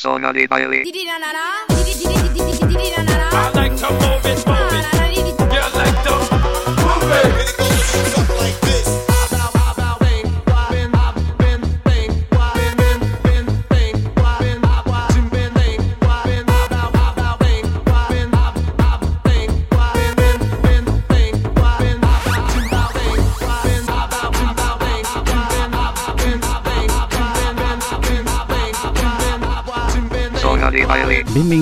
[0.00, 0.82] Zona de baile.
[3.32, 4.99] I like to move it, move it.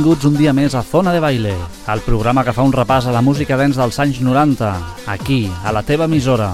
[0.08, 1.50] Benvinguts un dia més a Zona de Baile,
[1.92, 4.70] el programa que fa un repàs a la música dents dels anys 90,
[5.04, 6.46] aquí, a la teva emissora.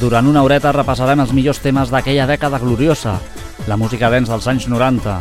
[0.00, 3.14] Durant una horeta repassarem els millors temes d'aquella dècada gloriosa,
[3.70, 5.20] la música dents dels anys 90.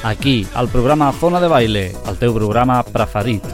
[0.00, 3.52] Aquí, al programa Zona de Baile, el teu programa preferit.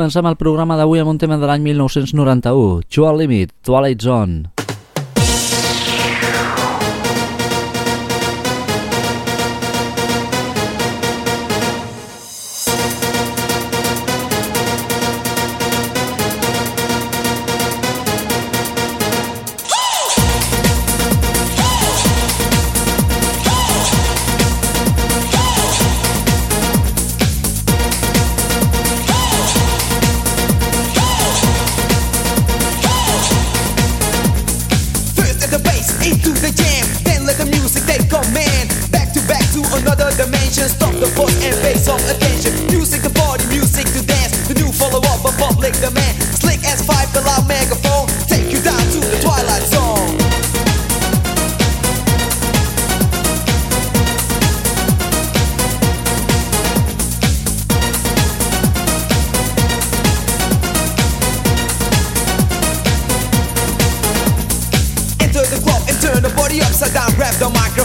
[0.00, 4.59] Comencem el programa d'avui amb un tema de l'any 1991, Chual Limit, Twilight Zone.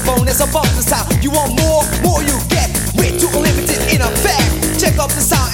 [0.06, 1.24] microphone is above the sound.
[1.24, 1.84] You want more?
[2.04, 2.70] More you get.
[2.96, 4.80] We're too limited in effect.
[4.80, 5.45] Check up the sound.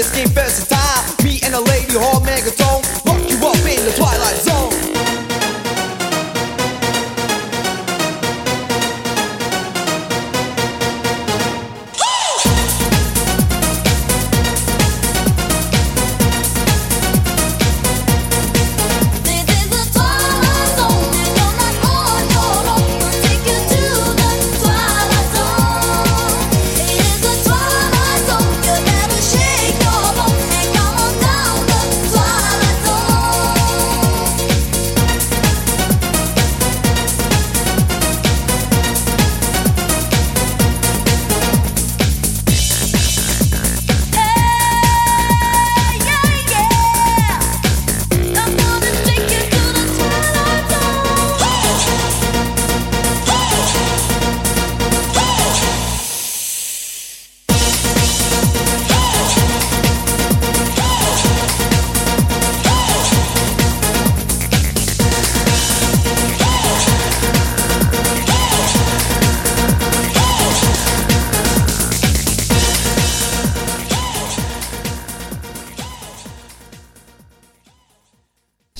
[0.00, 0.75] escape versatile.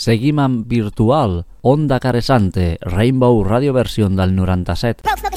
[0.07, 5.03] Seguim Virtual, Onda Caresante, Rainbow Radio version del 97.
[5.03, 5.37] Broke,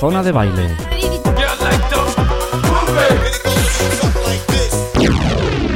[0.00, 0.66] Zona de Baile.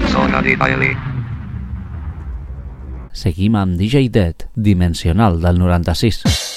[0.09, 0.89] Zona de baile.
[3.13, 6.54] Seguim amb DJ Dead, Dimensional del 96.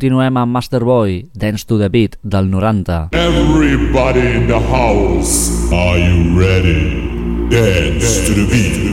[0.00, 3.10] continuem amb Masterboy, Dance to the Beat, del 90.
[3.12, 7.04] Everybody in the house, are you ready?
[7.50, 8.89] Dance to the beat.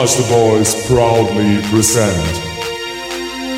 [0.00, 2.16] Josh the Boys proudly present.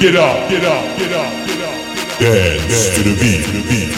[0.01, 2.19] Get up, get up, get up, get up.
[2.19, 3.92] Dance, Dance to the beat, to the beat.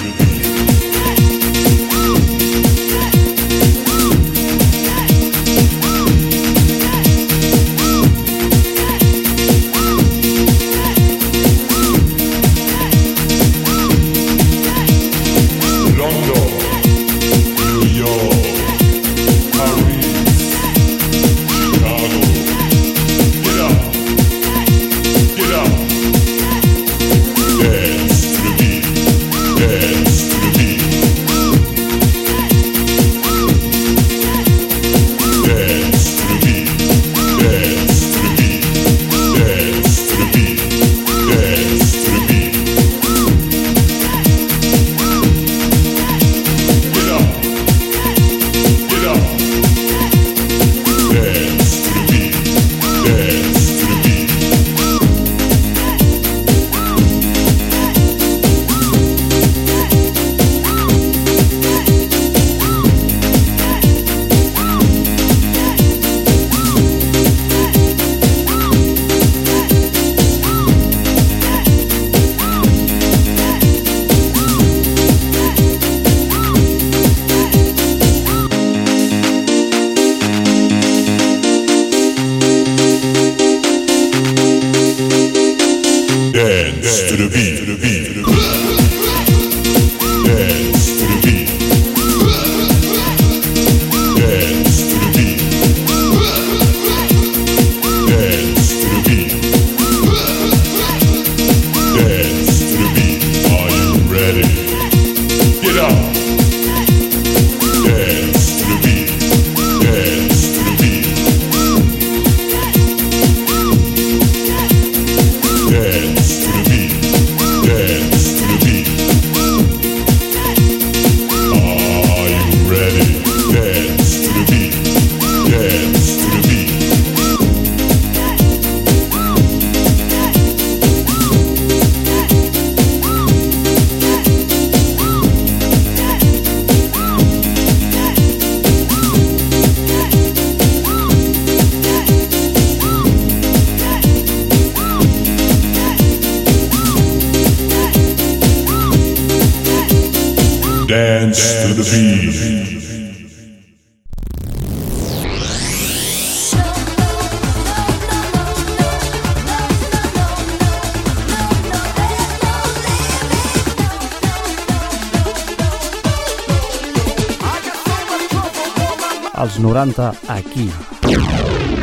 [169.44, 170.70] als 90 aquí.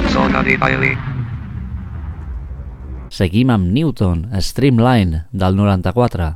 [0.10, 0.97] Zona de baile.
[3.13, 6.32] Seguim amb Newton, Streamline, del 94.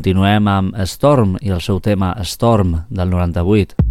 [0.00, 3.89] Continuem amb Storm i el seu tema Storm del 98.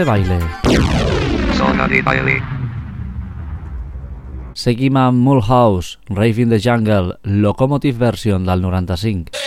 [0.00, 0.38] de baile.
[1.58, 2.38] Zona de baile.
[4.56, 9.39] Seguim amb Mulhouse, Raving the Jungle, Locomotive Version del 95.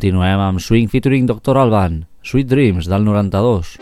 [0.00, 1.58] Continuem amb Swing featuring Dr.
[1.60, 3.79] Alban, Sweet Dreams del 92.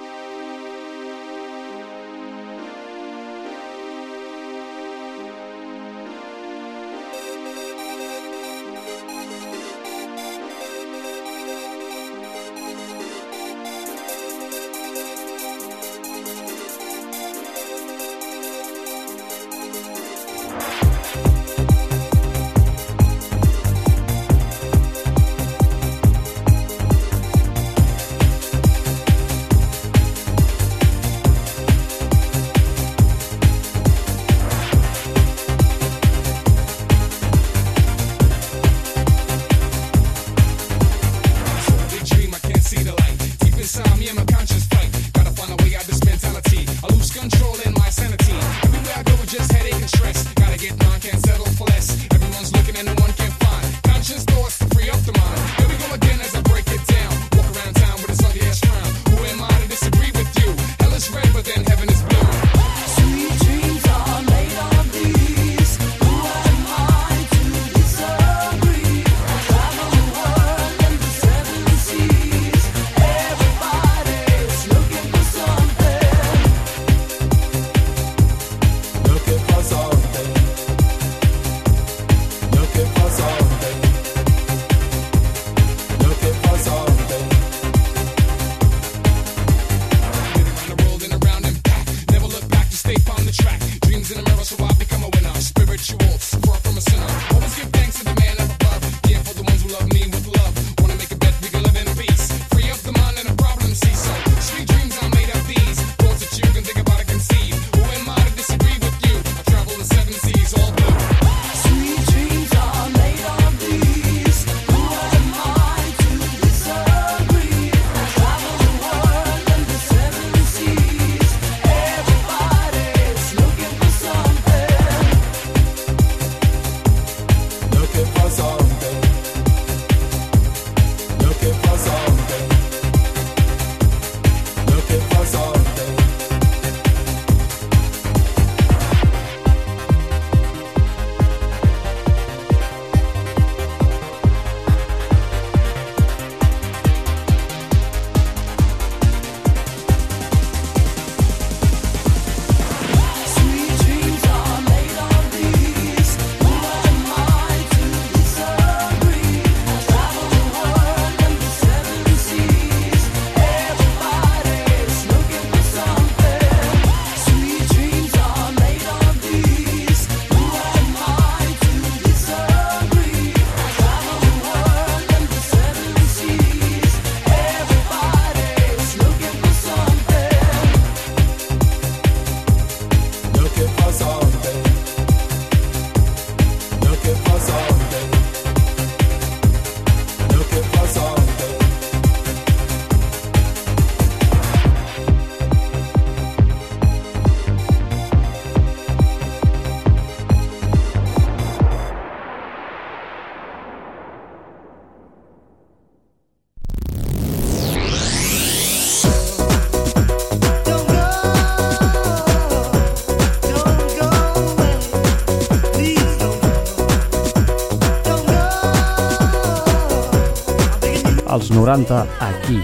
[221.69, 222.61] 90 aquí.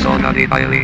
[0.00, 0.78] Zona de baile.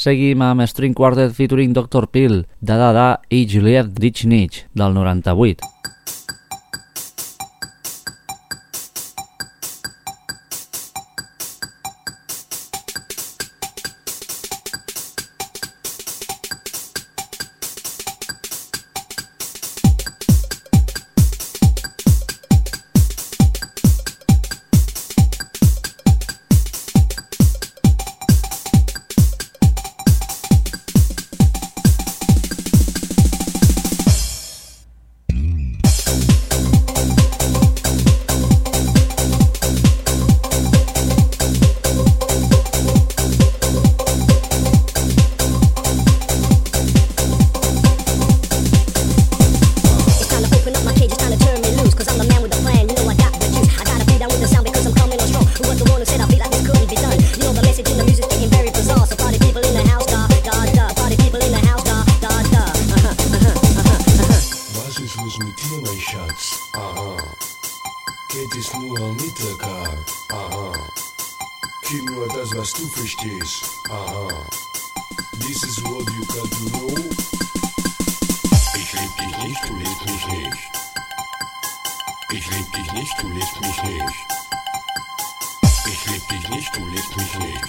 [0.00, 2.08] Seguim amb String Quartet featuring Dr.
[2.08, 5.81] Pill, da da da i Juliette Ditchnich del 98.
[65.56, 67.16] tuna shots, aha.
[68.28, 69.62] Geht es nur am Mittag,
[70.30, 70.72] aha.
[71.82, 72.88] Keep nur das, was du
[73.90, 74.28] aha.
[75.40, 76.94] This is what you got to know.
[78.74, 80.58] Ich lieb dich nicht, du liebst mich nicht.
[82.32, 84.14] Ich lieb dich nicht, du liebst mich nicht.
[85.86, 87.68] Ich lieb dich nicht, du liebst mich nicht.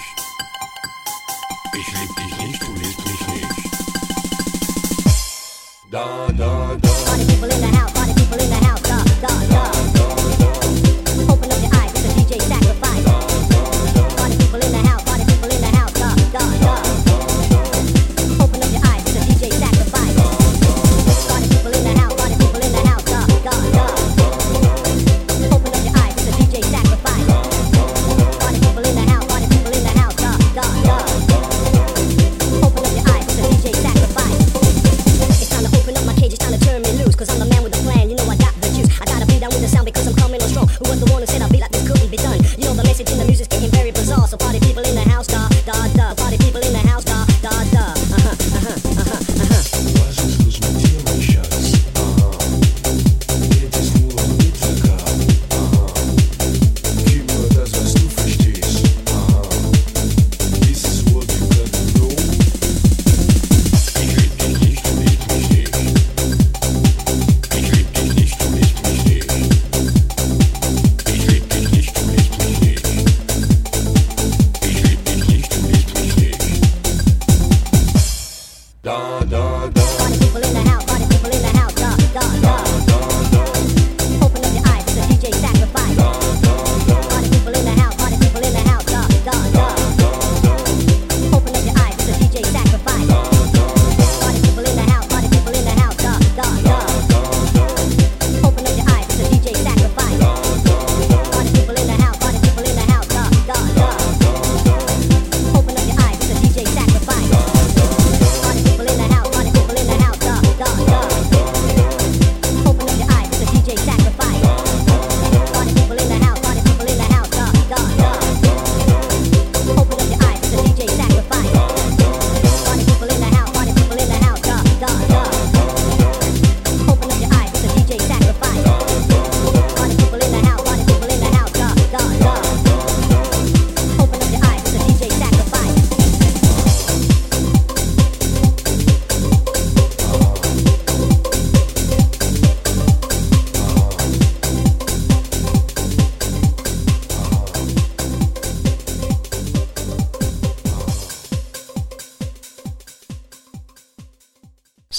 [1.74, 3.70] Ich lieb dich nicht, du liebst mich nicht.
[5.90, 6.53] Da, da.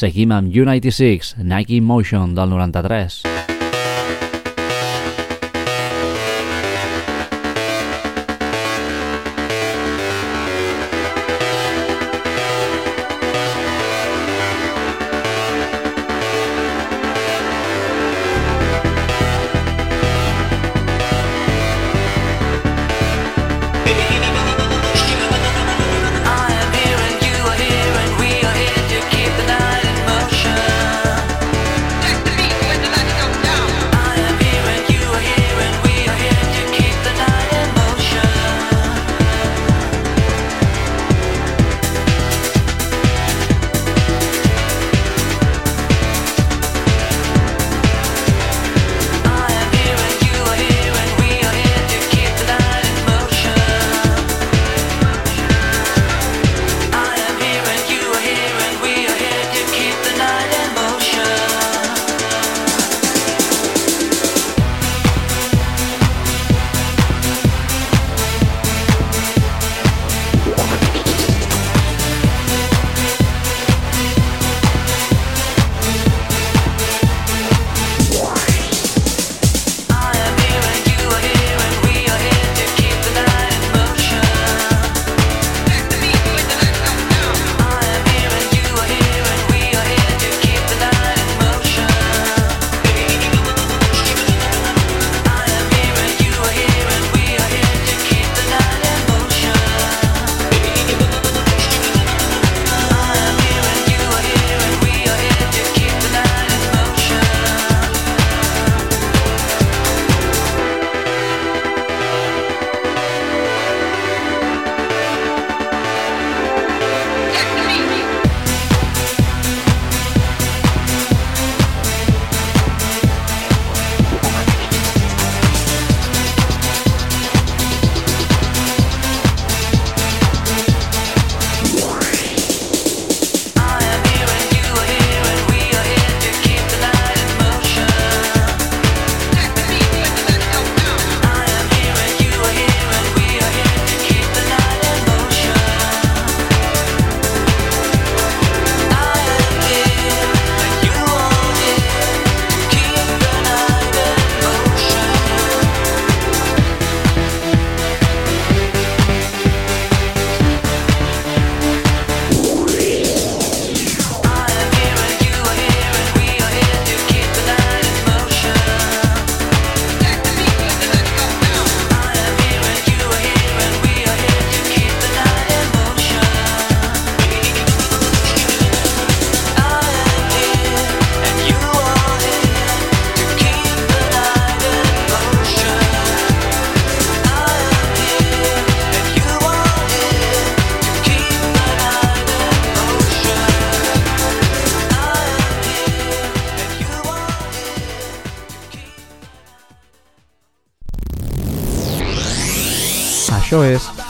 [0.06, 3.25] Seguim amb United 6, Nike Motion del 93.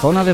[0.05, 0.33] Cotton Eye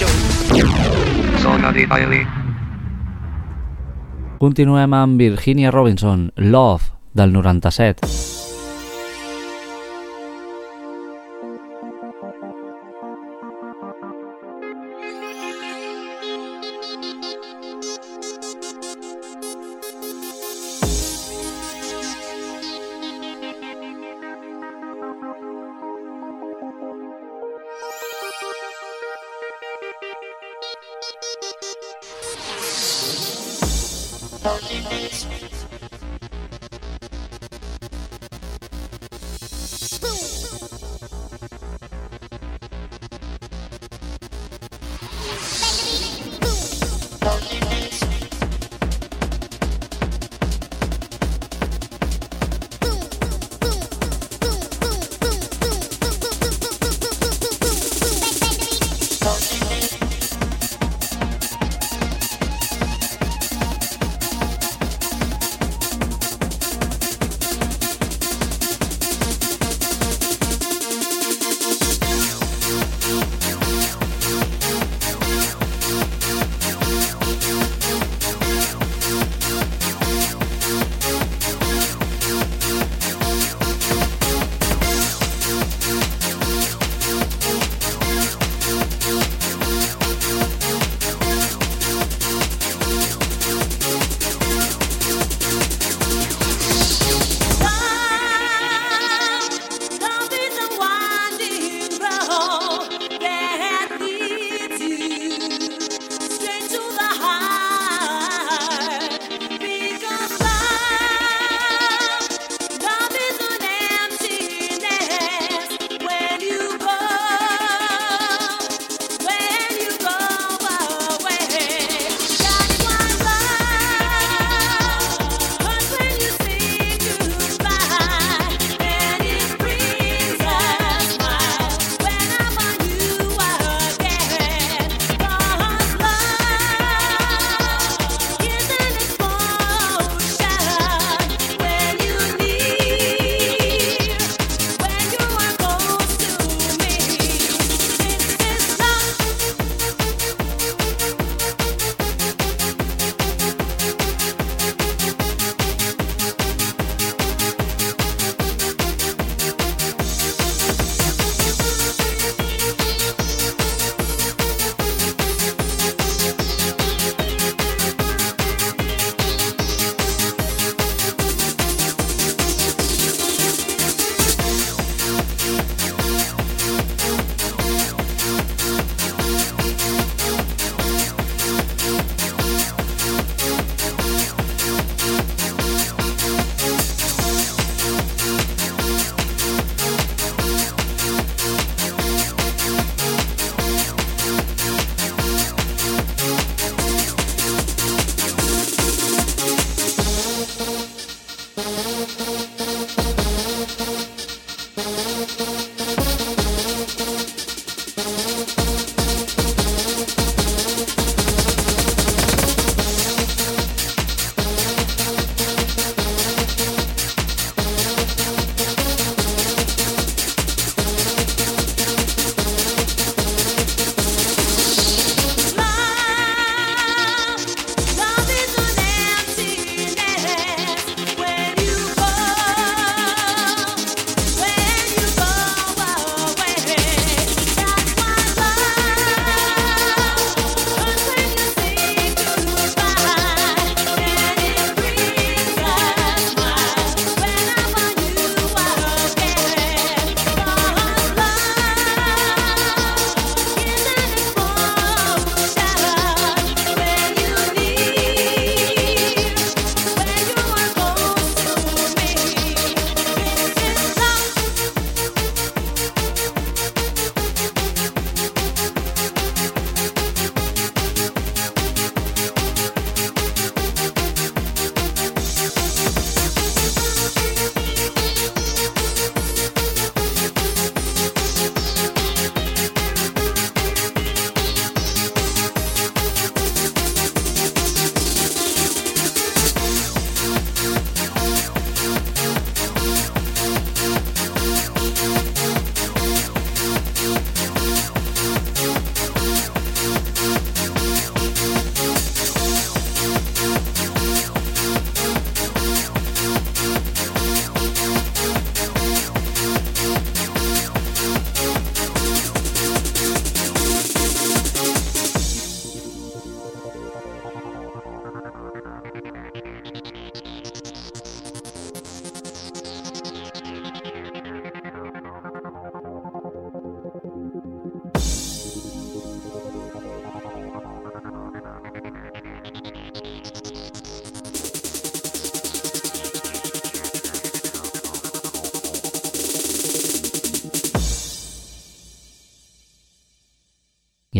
[0.00, 1.38] Joe?
[1.38, 2.26] Zona de baile.
[4.38, 8.07] Continuem amb Virginia Robinson, Love, del 97.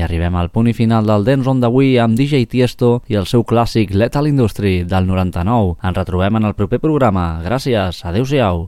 [0.08, 3.44] Arribem al punt i final del Dance On d'avui amb DJ Tiesto i el seu
[3.44, 5.76] clàssic Lethal Industry del 99.
[5.84, 7.28] Ens retrobem en el proper programa.
[7.44, 8.66] Gràcies, adeu-siau.